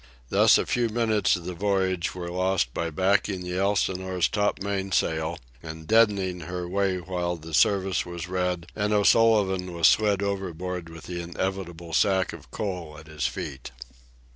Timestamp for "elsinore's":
3.59-4.31